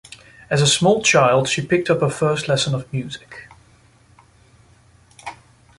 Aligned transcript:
As 0.49 0.63
a 0.63 0.65
small 0.65 1.03
child, 1.03 1.47
she 1.47 1.63
picked 1.63 1.87
up 1.91 2.01
her 2.01 2.09
first 2.09 2.47
lesson 2.47 2.73
of 2.73 2.91
music. 2.91 3.47